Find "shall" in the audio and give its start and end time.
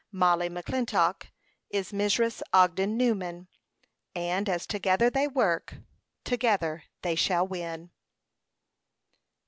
7.13-7.47